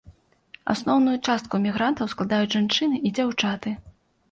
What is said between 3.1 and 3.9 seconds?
і дзяўчаты.